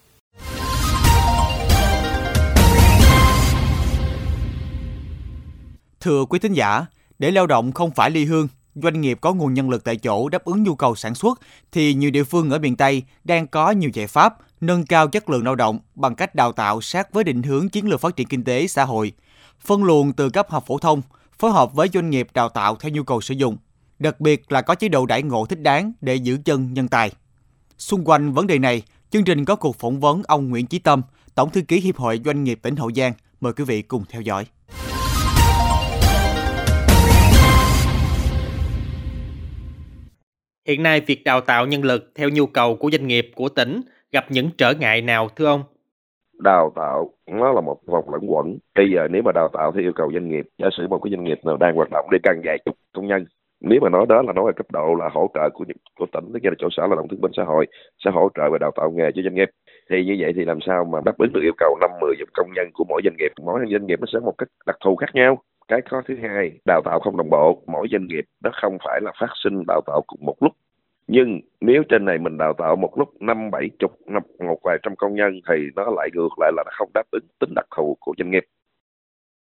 Thưa 5.99 6.25
quý 6.25 6.39
thính 6.39 6.53
giả, 6.53 6.85
để 7.19 7.31
lao 7.31 7.47
động 7.47 7.71
không 7.71 7.91
phải 7.91 8.11
ly 8.11 8.25
hương, 8.25 8.47
doanh 8.75 9.01
nghiệp 9.01 9.17
có 9.21 9.33
nguồn 9.33 9.53
nhân 9.53 9.69
lực 9.69 9.83
tại 9.83 9.95
chỗ 9.97 10.29
đáp 10.29 10.45
ứng 10.45 10.63
nhu 10.63 10.75
cầu 10.75 10.95
sản 10.95 11.15
xuất 11.15 11.39
thì 11.71 11.93
nhiều 11.93 12.11
địa 12.11 12.23
phương 12.23 12.49
ở 12.49 12.59
miền 12.59 12.75
Tây 12.75 13.03
đang 13.23 13.47
có 13.47 13.71
nhiều 13.71 13.89
giải 13.93 14.07
pháp 14.07 14.35
nâng 14.61 14.85
cao 14.85 15.07
chất 15.07 15.29
lượng 15.29 15.45
lao 15.45 15.55
động 15.55 15.79
bằng 15.95 16.15
cách 16.15 16.35
đào 16.35 16.51
tạo 16.51 16.81
sát 16.81 17.13
với 17.13 17.23
định 17.23 17.43
hướng 17.43 17.69
chiến 17.69 17.87
lược 17.87 18.01
phát 18.01 18.15
triển 18.15 18.27
kinh 18.27 18.43
tế 18.43 18.67
xã 18.67 18.85
hội, 18.85 19.11
phân 19.59 19.83
luồng 19.83 20.13
từ 20.13 20.29
cấp 20.29 20.49
học 20.49 20.63
phổ 20.67 20.77
thông, 20.77 21.01
phối 21.39 21.51
hợp 21.51 21.73
với 21.73 21.89
doanh 21.93 22.09
nghiệp 22.09 22.27
đào 22.33 22.49
tạo 22.49 22.75
theo 22.75 22.91
nhu 22.91 23.03
cầu 23.03 23.21
sử 23.21 23.33
dụng, 23.33 23.57
đặc 23.99 24.19
biệt 24.19 24.51
là 24.51 24.61
có 24.61 24.75
chế 24.75 24.89
độ 24.89 25.05
đãi 25.05 25.23
ngộ 25.23 25.45
thích 25.45 25.61
đáng 25.61 25.91
để 26.01 26.15
giữ 26.15 26.37
chân 26.45 26.73
nhân 26.73 26.87
tài. 26.87 27.11
Xung 27.77 28.03
quanh 28.05 28.31
vấn 28.31 28.47
đề 28.47 28.59
này, 28.59 28.81
chương 29.09 29.23
trình 29.23 29.45
có 29.45 29.55
cuộc 29.55 29.75
phỏng 29.75 29.99
vấn 29.99 30.21
ông 30.27 30.49
Nguyễn 30.49 30.65
Chí 30.65 30.79
Tâm, 30.79 31.01
Tổng 31.35 31.49
thư 31.49 31.61
ký 31.67 31.79
Hiệp 31.79 31.95
hội 31.95 32.19
Doanh 32.25 32.43
nghiệp 32.43 32.59
tỉnh 32.61 32.75
Hậu 32.75 32.91
Giang. 32.91 33.13
Mời 33.41 33.53
quý 33.53 33.63
vị 33.67 33.81
cùng 33.81 34.03
theo 34.09 34.21
dõi. 34.21 34.45
Hiện 40.67 40.83
nay, 40.83 41.01
việc 41.01 41.23
đào 41.23 41.41
tạo 41.41 41.65
nhân 41.65 41.83
lực 41.83 42.11
theo 42.15 42.29
nhu 42.29 42.45
cầu 42.45 42.75
của 42.75 42.89
doanh 42.91 43.07
nghiệp 43.07 43.31
của 43.35 43.49
tỉnh 43.49 43.81
gặp 44.11 44.25
những 44.29 44.49
trở 44.57 44.73
ngại 44.73 45.01
nào 45.01 45.29
thưa 45.35 45.45
ông? 45.45 45.63
Đào 46.43 46.73
tạo 46.75 47.11
nó 47.31 47.51
là 47.53 47.61
một 47.61 47.77
vòng 47.85 48.09
lẫn 48.09 48.21
quẩn. 48.33 48.57
Bây 48.75 48.85
giờ 48.95 49.07
nếu 49.11 49.21
mà 49.25 49.31
đào 49.31 49.49
tạo 49.53 49.71
theo 49.71 49.81
yêu 49.81 49.93
cầu 49.95 50.11
doanh 50.13 50.29
nghiệp, 50.29 50.45
giả 50.57 50.67
sử 50.77 50.87
một 50.87 50.99
cái 51.03 51.11
doanh 51.11 51.23
nghiệp 51.23 51.39
nào 51.45 51.57
đang 51.57 51.75
hoạt 51.75 51.89
động 51.91 52.05
đi 52.11 52.17
cần 52.23 52.41
vài 52.45 52.57
chục 52.65 52.75
công 52.93 53.07
nhân 53.07 53.25
nếu 53.61 53.79
mà 53.81 53.89
nói 53.89 54.05
đó 54.09 54.21
là 54.21 54.33
nói 54.33 54.45
về 54.45 54.51
cấp 54.55 54.71
độ 54.71 54.95
là 54.99 55.09
hỗ 55.13 55.29
trợ 55.33 55.49
của 55.53 55.65
của 55.99 56.05
tỉnh, 56.13 56.25
tức 56.33 56.39
là 56.43 56.51
chỗ 56.57 56.67
sở 56.71 56.87
lao 56.87 56.95
động 56.95 57.07
thương 57.07 57.21
binh 57.21 57.31
xã 57.37 57.43
hội, 57.43 57.67
sẽ 58.05 58.11
hỗ 58.11 58.29
trợ 58.35 58.49
về 58.51 58.57
đào 58.59 58.71
tạo 58.75 58.91
nghề 58.91 59.11
cho 59.15 59.21
doanh 59.21 59.35
nghiệp. 59.35 59.49
Thì 59.89 60.05
như 60.05 60.15
vậy 60.19 60.33
thì 60.35 60.45
làm 60.45 60.59
sao 60.67 60.85
mà 60.85 60.99
đáp 61.05 61.17
ứng 61.17 61.33
được 61.33 61.41
yêu 61.43 61.53
cầu 61.57 61.77
năm, 61.81 61.89
mười 62.01 62.15
công 62.33 62.49
nhân 62.55 62.69
của 62.73 62.85
mỗi 62.89 63.01
doanh 63.03 63.15
nghiệp? 63.17 63.31
Mỗi 63.41 63.65
doanh 63.71 63.87
nghiệp 63.87 63.99
nó 63.99 64.05
sẽ 64.13 64.19
một 64.19 64.33
cách 64.37 64.49
đặc 64.65 64.77
thù 64.85 64.95
khác 64.95 65.09
nhau. 65.13 65.41
Cái 65.67 65.81
khó 65.89 66.01
thứ 66.07 66.15
hai, 66.21 66.51
đào 66.65 66.81
tạo 66.85 66.99
không 66.99 67.17
đồng 67.17 67.29
bộ. 67.29 67.63
Mỗi 67.67 67.87
doanh 67.91 68.07
nghiệp 68.07 68.25
nó 68.43 68.49
không 68.61 68.77
phải 68.85 69.01
là 69.01 69.11
phát 69.19 69.29
sinh 69.43 69.63
đào 69.67 69.81
tạo 69.85 70.01
cùng 70.07 70.19
một 70.25 70.35
lúc. 70.39 70.53
Nhưng 71.07 71.41
nếu 71.61 71.83
trên 71.89 72.05
này 72.05 72.17
mình 72.17 72.37
đào 72.37 72.53
tạo 72.53 72.75
một 72.75 72.97
lúc 72.97 73.21
năm, 73.21 73.51
bảy 73.51 73.69
chục, 73.79 73.91
năm, 74.05 74.23
một 74.39 74.59
vài 74.63 74.77
trăm 74.83 74.95
công 74.95 75.15
nhân 75.15 75.39
thì 75.49 75.55
nó 75.75 75.91
lại 75.95 76.09
ngược 76.13 76.29
lại 76.39 76.51
là 76.55 76.63
không 76.77 76.89
đáp 76.93 77.03
ứng 77.11 77.23
tính 77.39 77.53
đặc 77.55 77.65
thù 77.75 77.97
của 77.99 78.13
doanh 78.17 78.31
nghiệp. 78.31 78.45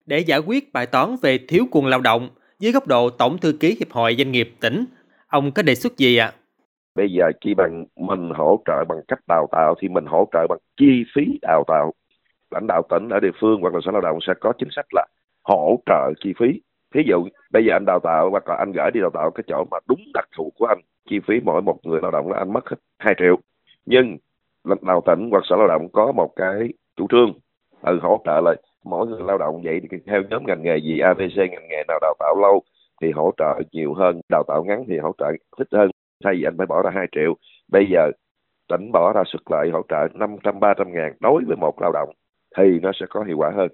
Để 0.06 0.18
giải 0.18 0.38
quyết 0.38 0.72
bài 0.72 0.86
toán 0.86 1.16
về 1.22 1.38
thiếu 1.48 1.64
nguồn 1.72 1.86
lao 1.86 2.00
động 2.00 2.28
dưới 2.64 2.72
góc 2.72 2.86
độ 2.86 3.10
Tổng 3.10 3.38
Thư 3.38 3.52
ký 3.60 3.76
Hiệp 3.78 3.92
hội 3.92 4.14
Doanh 4.18 4.32
nghiệp 4.32 4.50
tỉnh, 4.60 4.84
ông 5.26 5.52
có 5.52 5.62
đề 5.62 5.74
xuất 5.74 5.96
gì 5.96 6.16
ạ? 6.16 6.26
À? 6.26 6.36
Bây 6.94 7.08
giờ 7.10 7.24
chỉ 7.40 7.54
bằng 7.54 7.84
mình 7.96 8.30
hỗ 8.34 8.62
trợ 8.66 8.84
bằng 8.88 8.98
cách 9.08 9.18
đào 9.28 9.48
tạo 9.52 9.74
thì 9.80 9.88
mình 9.88 10.06
hỗ 10.06 10.28
trợ 10.32 10.46
bằng 10.48 10.58
chi 10.76 11.04
phí 11.14 11.38
đào 11.42 11.64
tạo. 11.66 11.92
Lãnh 12.50 12.66
đạo 12.66 12.82
tỉnh 12.90 13.08
ở 13.08 13.20
địa 13.20 13.30
phương 13.40 13.60
hoặc 13.60 13.74
là 13.74 13.80
sở 13.84 13.92
lao 13.92 14.00
động 14.00 14.18
sẽ 14.26 14.34
có 14.40 14.52
chính 14.58 14.68
sách 14.76 14.86
là 14.92 15.06
hỗ 15.42 15.78
trợ 15.86 16.12
chi 16.24 16.34
phí. 16.38 16.60
Ví 16.94 17.02
dụ 17.06 17.28
bây 17.52 17.64
giờ 17.64 17.72
anh 17.76 17.84
đào 17.84 18.00
tạo 18.00 18.30
hoặc 18.30 18.48
là 18.48 18.56
anh 18.56 18.72
gửi 18.72 18.90
đi 18.94 19.00
đào 19.00 19.10
tạo 19.14 19.30
cái 19.30 19.44
chỗ 19.46 19.64
mà 19.70 19.78
đúng 19.88 20.00
đặc 20.14 20.28
thù 20.36 20.52
của 20.58 20.66
anh, 20.66 20.80
chi 21.10 21.20
phí 21.26 21.34
mỗi 21.44 21.62
một 21.62 21.78
người 21.82 22.00
lao 22.02 22.10
động 22.10 22.30
là 22.30 22.38
anh 22.38 22.52
mất 22.52 22.68
hết 22.68 22.76
2 22.98 23.14
triệu. 23.18 23.38
Nhưng 23.86 24.16
lãnh 24.64 24.78
đạo 24.82 25.02
tỉnh 25.06 25.28
hoặc 25.30 25.44
sở 25.50 25.56
lao 25.56 25.68
động 25.68 25.88
có 25.92 26.12
một 26.12 26.32
cái 26.36 26.68
chủ 26.96 27.06
trương 27.10 27.32
ừ 27.82 27.98
hỗ 28.02 28.20
trợ 28.24 28.40
lại 28.40 28.56
mỗi 28.84 29.06
người 29.06 29.22
lao 29.26 29.38
động 29.38 29.62
vậy 29.64 29.80
thì 29.90 29.98
theo 30.06 30.22
nhóm 30.30 30.46
ngành 30.46 30.62
nghề 30.62 30.76
gì 30.76 30.98
ABC 30.98 31.36
ngành 31.36 31.68
nghề 31.68 31.84
nào 31.88 31.98
đào 32.00 32.14
tạo 32.18 32.34
lâu 32.42 32.62
thì 33.02 33.10
hỗ 33.10 33.32
trợ 33.36 33.60
nhiều 33.72 33.94
hơn 33.94 34.20
đào 34.28 34.44
tạo 34.48 34.64
ngắn 34.64 34.84
thì 34.88 34.98
hỗ 34.98 35.12
trợ 35.18 35.32
thích 35.58 35.68
hơn 35.72 35.90
thay 36.24 36.34
vì 36.34 36.44
anh 36.44 36.56
phải 36.58 36.66
bỏ 36.66 36.82
ra 36.82 36.90
2 36.94 37.06
triệu 37.12 37.34
bây 37.68 37.86
giờ 37.92 38.10
tỉnh 38.68 38.92
bỏ 38.92 39.12
ra 39.12 39.22
xuất 39.26 39.50
lợi 39.50 39.70
hỗ 39.72 39.82
trợ 39.88 40.08
500 40.14 40.60
300 40.60 40.92
ngàn 40.92 41.12
đối 41.20 41.44
với 41.46 41.56
một 41.56 41.80
lao 41.80 41.92
động 41.92 42.08
thì 42.56 42.64
nó 42.82 42.90
sẽ 43.00 43.06
có 43.08 43.24
hiệu 43.24 43.38
quả 43.38 43.50
hơn. 43.56 43.68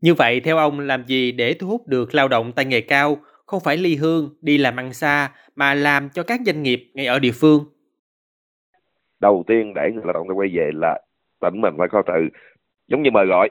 Như 0.00 0.14
vậy 0.14 0.40
theo 0.40 0.56
ông 0.56 0.80
làm 0.80 1.04
gì 1.06 1.32
để 1.32 1.54
thu 1.54 1.66
hút 1.66 1.86
được 1.86 2.14
lao 2.14 2.28
động 2.28 2.52
tay 2.52 2.64
nghề 2.64 2.80
cao, 2.80 3.16
không 3.46 3.60
phải 3.60 3.76
ly 3.76 3.96
hương 3.96 4.34
đi 4.40 4.58
làm 4.58 4.76
ăn 4.76 4.92
xa 4.92 5.30
mà 5.56 5.74
làm 5.74 6.08
cho 6.10 6.22
các 6.22 6.40
doanh 6.46 6.62
nghiệp 6.62 6.90
ngay 6.94 7.06
ở 7.06 7.18
địa 7.18 7.32
phương? 7.34 7.64
Đầu 9.20 9.44
tiên 9.46 9.74
để 9.74 9.90
người 9.94 10.02
lao 10.04 10.12
động 10.12 10.38
quay 10.38 10.48
về 10.54 10.70
là 10.74 11.00
tỉnh 11.40 11.60
mình 11.60 11.74
phải 11.78 11.88
có 11.88 12.02
từ 12.06 12.28
giống 12.88 13.02
như 13.02 13.10
mời 13.10 13.26
gọi 13.26 13.48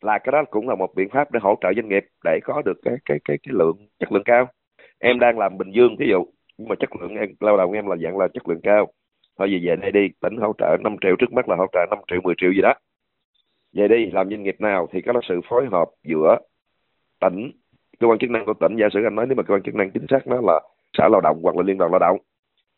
là 0.00 0.18
cái 0.18 0.32
đó 0.32 0.44
cũng 0.50 0.68
là 0.68 0.74
một 0.74 0.94
biện 0.94 1.08
pháp 1.08 1.32
để 1.32 1.40
hỗ 1.42 1.54
trợ 1.60 1.72
doanh 1.76 1.88
nghiệp 1.88 2.04
để 2.24 2.38
có 2.44 2.62
được 2.64 2.78
cái 2.84 2.94
cái 3.04 3.18
cái 3.24 3.38
cái 3.42 3.54
lượng 3.58 3.76
chất 3.98 4.12
lượng 4.12 4.24
cao. 4.24 4.48
Em 4.98 5.20
đang 5.20 5.38
làm 5.38 5.58
Bình 5.58 5.70
Dương 5.70 5.96
ví 5.98 6.06
dụ 6.08 6.26
nhưng 6.58 6.68
mà 6.68 6.74
chất 6.80 6.90
lượng 7.00 7.16
em, 7.16 7.28
lao 7.40 7.56
động 7.56 7.72
em 7.72 7.86
là 7.86 7.96
dạng 7.96 8.18
là 8.18 8.28
chất 8.34 8.48
lượng 8.48 8.60
cao. 8.62 8.92
Thôi 9.38 9.48
về 9.62 9.76
về 9.76 9.76
đây 9.76 9.92
đi 9.92 10.14
tỉnh 10.20 10.36
hỗ 10.36 10.52
trợ 10.58 10.76
5 10.80 10.96
triệu 11.02 11.16
trước 11.18 11.32
mắt 11.32 11.48
là 11.48 11.56
hỗ 11.56 11.66
trợ 11.72 11.86
5 11.90 11.98
triệu 12.10 12.20
10 12.20 12.34
triệu 12.38 12.52
gì 12.52 12.60
đó. 12.60 12.74
Về 13.74 13.88
đi 13.88 14.10
làm 14.12 14.30
doanh 14.30 14.42
nghiệp 14.42 14.56
nào 14.60 14.88
thì 14.92 15.00
có 15.02 15.12
sự 15.28 15.40
phối 15.48 15.66
hợp 15.72 15.88
giữa 16.04 16.36
tỉnh 17.20 17.50
cơ 18.00 18.06
quan 18.06 18.18
chức 18.18 18.30
năng 18.30 18.46
của 18.46 18.54
tỉnh. 18.54 18.76
Giả 18.76 18.86
sử 18.94 19.04
anh 19.04 19.14
nói 19.14 19.26
nếu 19.26 19.36
mà 19.36 19.42
cơ 19.42 19.54
quan 19.54 19.62
chức 19.62 19.74
năng 19.74 19.90
chính 19.90 20.06
xác 20.08 20.26
nó 20.26 20.40
là 20.40 20.60
sở 20.92 21.08
lao 21.08 21.20
động 21.20 21.40
hoặc 21.42 21.56
là 21.56 21.62
liên 21.62 21.78
đoàn 21.78 21.90
lao 21.90 21.98
động 21.98 22.18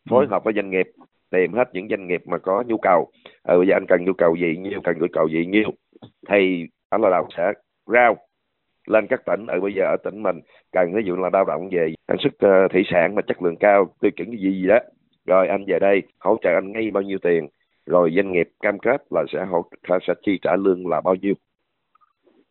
phối 0.09 0.25
ừ. 0.25 0.29
hợp 0.29 0.43
với 0.43 0.53
doanh 0.53 0.69
nghiệp 0.69 0.87
tìm 1.31 1.53
hết 1.53 1.69
những 1.73 1.87
doanh 1.89 2.07
nghiệp 2.07 2.21
mà 2.25 2.37
có 2.37 2.63
nhu 2.67 2.77
cầu. 2.77 3.11
Ừ, 3.43 3.57
bây 3.57 3.67
giờ 3.67 3.73
anh 3.75 3.85
cần 3.87 4.05
nhu 4.05 4.13
cầu 4.13 4.35
gì 4.35 4.57
nhiêu 4.57 4.81
cần 4.83 4.99
nhu 4.99 5.07
cầu 5.13 5.27
gì 5.27 5.45
nhiêu 5.45 5.69
thì 6.29 6.67
sở 6.91 6.97
là 6.97 7.09
đào 7.09 7.27
sẽ 7.37 7.53
rao 7.85 8.17
lên 8.87 9.07
các 9.07 9.21
tỉnh 9.25 9.45
ở 9.47 9.59
bây 9.59 9.73
giờ 9.73 9.83
ở 9.83 9.97
tỉnh 10.03 10.23
mình. 10.23 10.39
Cần 10.71 10.93
ví 10.95 11.01
dụ 11.05 11.15
là 11.15 11.29
lao 11.33 11.45
động 11.45 11.69
về 11.71 11.93
sản 12.07 12.17
xuất 12.19 12.33
uh, 12.33 12.71
thủy 12.71 12.83
sản 12.91 13.15
mà 13.15 13.21
chất 13.21 13.41
lượng 13.41 13.57
cao 13.59 13.95
tiêu 14.01 14.11
chuẩn 14.11 14.31
gì 14.31 14.61
gì 14.61 14.67
đó. 14.67 14.79
Rồi 15.25 15.47
anh 15.47 15.65
về 15.67 15.79
đây 15.79 16.01
hỗ 16.19 16.37
trợ 16.41 16.49
anh 16.49 16.71
ngay 16.71 16.91
bao 16.91 17.03
nhiêu 17.03 17.17
tiền. 17.21 17.47
Rồi 17.85 18.13
doanh 18.15 18.31
nghiệp 18.31 18.49
cam 18.59 18.79
kết 18.79 19.01
là 19.09 19.23
sẽ 19.33 19.45
hỗ 19.45 19.65
sẽ 20.07 20.13
chi 20.25 20.39
trả 20.41 20.55
lương 20.55 20.87
là 20.87 21.01
bao 21.01 21.15
nhiêu. 21.15 21.33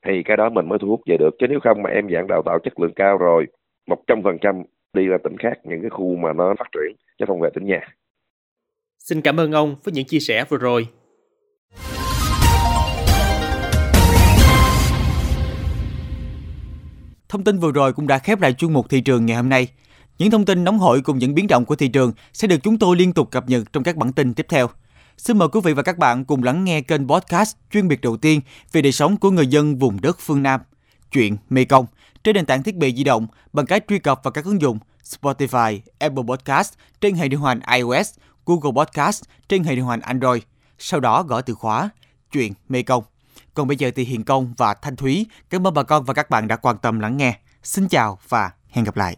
Thì 0.07 0.23
cái 0.23 0.37
đó 0.37 0.49
mình 0.51 0.69
mới 0.69 0.79
thu 0.79 0.89
hút 0.89 1.01
về 1.07 1.17
được. 1.19 1.31
Chứ 1.39 1.47
nếu 1.51 1.61
không 1.61 1.83
mà 1.83 1.91
em 1.91 2.09
dạng 2.11 2.27
đào 2.27 2.43
tạo 2.43 2.59
chất 2.59 2.81
lượng 2.81 2.95
cao 2.97 3.19
rồi 3.19 3.47
một 3.87 4.03
trăm 4.07 4.23
phần 4.23 4.39
trăm 4.41 4.63
đi 4.93 5.07
ra 5.07 5.17
tỉnh 5.25 5.37
khác 5.37 5.59
những 5.65 5.81
cái 5.81 5.91
khu 5.91 6.17
mà 6.17 6.33
nó 6.33 6.55
phát 6.59 6.69
triển 6.73 6.97
chứ 7.19 7.25
không 7.29 7.41
về 7.41 7.51
tỉnh 7.55 7.65
nhà. 7.65 7.81
Xin 8.99 9.21
cảm 9.21 9.41
ơn 9.41 9.53
ông 9.53 9.77
với 9.85 9.93
những 9.93 10.07
chia 10.07 10.19
sẻ 10.19 10.45
vừa 10.49 10.59
rồi. 10.59 10.87
Thông 17.31 17.45
tin 17.45 17.59
vừa 17.59 17.73
rồi 17.73 17.93
cũng 17.93 18.07
đã 18.07 18.19
khép 18.19 18.41
lại 18.41 18.53
chuyên 18.53 18.73
mục 18.73 18.91
thị 18.91 19.01
trường 19.01 19.27
ngày 19.27 19.37
hôm 19.37 19.49
nay. 19.49 19.69
Những 20.19 20.31
thông 20.31 20.45
tin 20.45 20.65
nóng 20.65 20.79
hổi 20.79 21.01
cùng 21.01 21.19
những 21.19 21.35
biến 21.35 21.47
động 21.47 21.65
của 21.65 21.77
thị 21.77 21.89
trường 21.89 22.13
sẽ 22.33 22.49
được 22.49 22.57
chúng 22.63 22.79
tôi 22.79 22.97
liên 22.97 23.13
tục 23.13 23.31
cập 23.31 23.49
nhật 23.49 23.73
trong 23.73 23.83
các 23.83 23.97
bản 23.97 24.13
tin 24.13 24.35
tiếp 24.35 24.47
theo. 24.49 24.71
Xin 25.17 25.39
mời 25.39 25.49
quý 25.49 25.61
vị 25.65 25.73
và 25.73 25.83
các 25.83 25.99
bạn 25.99 26.25
cùng 26.25 26.43
lắng 26.43 26.65
nghe 26.65 26.81
kênh 26.81 27.09
podcast 27.09 27.57
chuyên 27.73 27.89
biệt 27.89 28.01
đầu 28.01 28.17
tiên 28.17 28.41
về 28.73 28.83
đời 28.83 28.93
sống 28.93 29.17
của 29.17 29.31
người 29.31 29.47
dân 29.47 29.79
vùng 29.79 30.01
đất 30.01 30.19
phương 30.21 30.43
Nam, 30.43 30.61
chuyện 31.13 31.37
Mekong, 31.51 31.87
trên 32.25 32.35
nền 32.35 32.47
tảng 32.47 32.63
thiết 32.63 32.77
bị 32.77 32.95
di 32.97 33.05
động 33.05 33.27
bằng 33.53 33.67
cách 33.67 33.85
truy 33.89 33.99
cập 33.99 34.21
vào 34.25 34.33
các 34.33 34.45
ứng 34.45 34.61
dụng 34.61 34.79
Spotify, 35.05 35.79
Apple 35.99 36.25
Podcast 36.29 36.75
trên 37.01 37.15
hệ 37.15 37.29
điều 37.29 37.43
hành 37.43 37.61
iOS, 37.77 38.15
Google 38.47 38.85
Podcast 38.85 39.25
trên 39.49 39.65
hệ 39.65 39.75
điều 39.75 39.87
hành 39.87 40.01
Android. 40.01 40.43
Sau 40.79 41.01
đó 41.01 41.23
gõ 41.23 41.41
từ 41.41 41.55
khóa 41.55 41.91
chuyện 42.33 42.53
Mekong. 42.69 43.10
Còn 43.55 43.69
bây 43.69 43.77
giờ 43.77 43.91
thì 43.97 44.05
Hiền 44.05 44.25
Công 44.25 44.55
và 44.57 44.75
Thanh 44.75 44.97
Thúy, 44.97 45.27
cảm 45.51 45.67
ơn 45.67 45.75
bà 45.75 45.83
con 45.83 46.05
và 46.05 46.15
các 46.15 46.31
bạn 46.31 46.49
đã 46.49 46.57
quan 46.57 46.79
tâm 46.79 47.01
lắng 47.01 47.17
nghe. 47.17 47.39
Xin 47.63 47.89
chào 47.89 48.19
và 48.29 48.51
hẹn 48.69 48.85
gặp 48.85 48.97
lại. 48.97 49.17